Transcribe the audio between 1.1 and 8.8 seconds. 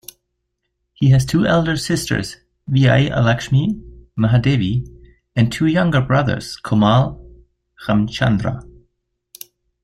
has two elder sisters Vijayalakshmi, Mahadevi and two younger brothers Komal, Ramchandra.